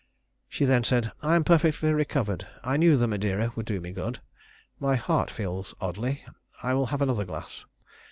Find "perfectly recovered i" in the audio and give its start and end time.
1.43-2.75